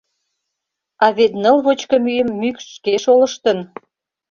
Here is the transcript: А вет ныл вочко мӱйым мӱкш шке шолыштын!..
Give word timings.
А 1.03 1.07
вет 1.17 1.33
ныл 1.43 1.57
вочко 1.65 1.95
мӱйым 2.03 2.29
мӱкш 2.39 2.65
шке 2.75 2.93
шолыштын!.. 3.03 3.59